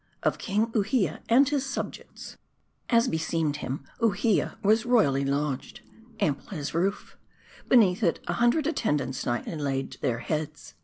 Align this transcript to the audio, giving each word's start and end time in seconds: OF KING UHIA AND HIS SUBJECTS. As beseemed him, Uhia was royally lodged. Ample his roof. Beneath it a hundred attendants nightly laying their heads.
OF 0.23 0.39
KING 0.39 0.71
UHIA 0.71 1.19
AND 1.29 1.47
HIS 1.49 1.63
SUBJECTS. 1.67 2.35
As 2.89 3.07
beseemed 3.07 3.57
him, 3.57 3.83
Uhia 3.99 4.57
was 4.63 4.83
royally 4.83 5.23
lodged. 5.23 5.81
Ample 6.19 6.57
his 6.57 6.73
roof. 6.73 7.17
Beneath 7.69 8.01
it 8.01 8.19
a 8.25 8.33
hundred 8.33 8.65
attendants 8.65 9.27
nightly 9.27 9.55
laying 9.55 9.91
their 10.01 10.17
heads. 10.17 10.73